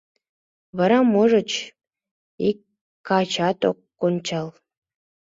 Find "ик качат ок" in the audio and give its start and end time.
2.49-3.77